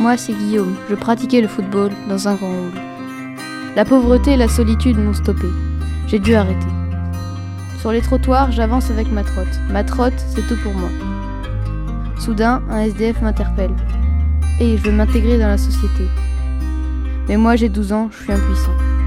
[0.00, 0.76] Moi, c'est Guillaume.
[0.88, 2.72] Je pratiquais le football dans un grand hall.
[3.74, 5.48] La pauvreté et la solitude m'ont stoppé.
[6.06, 6.66] J'ai dû arrêter.
[7.80, 9.60] Sur les trottoirs, j'avance avec ma trotte.
[9.70, 10.90] Ma trotte, c'est tout pour moi.
[12.20, 13.74] Soudain, un SDF m'interpelle.
[14.60, 16.06] Et je veux m'intégrer dans la société.
[17.28, 18.97] Mais moi, j'ai 12 ans, je suis impuissant.